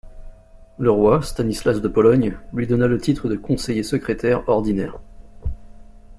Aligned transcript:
Le 0.79 0.89
roi, 0.89 1.21
Stanislas 1.21 1.79
de 1.79 1.87
Pologne, 1.87 2.35
lui 2.53 2.65
donna 2.65 2.87
le 2.87 2.97
titre 2.99 3.29
de 3.29 3.35
conseiller 3.35 3.83
secrétaire 3.83 4.49
ordinaire. 4.49 4.97